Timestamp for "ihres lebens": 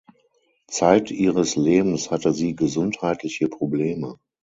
1.11-2.09